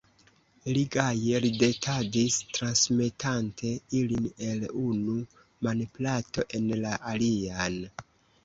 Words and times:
Li 0.75 0.79
gaje 0.93 1.41
ridetadis, 1.43 2.37
transmetante 2.57 3.75
ilin 3.99 4.27
el 4.49 4.65
unu 4.87 5.19
manplato 5.69 6.49
en 6.63 6.73
la 6.87 6.99
alian. 7.13 7.79